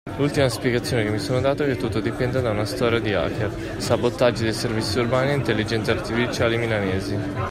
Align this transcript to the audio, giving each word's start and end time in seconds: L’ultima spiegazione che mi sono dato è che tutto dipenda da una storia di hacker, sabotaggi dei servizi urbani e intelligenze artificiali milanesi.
L’ultima 0.17 0.49
spiegazione 0.49 1.03
che 1.03 1.11
mi 1.11 1.19
sono 1.19 1.41
dato 1.41 1.61
è 1.63 1.67
che 1.67 1.75
tutto 1.77 1.99
dipenda 1.99 2.41
da 2.41 2.49
una 2.49 2.65
storia 2.65 2.99
di 2.99 3.13
hacker, 3.13 3.51
sabotaggi 3.77 4.41
dei 4.41 4.51
servizi 4.53 4.97
urbani 4.97 5.29
e 5.29 5.33
intelligenze 5.35 5.91
artificiali 5.91 6.57
milanesi. 6.57 7.19